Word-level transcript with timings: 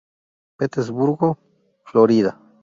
Petersburg, 0.57 1.37
Florida. 1.85 2.35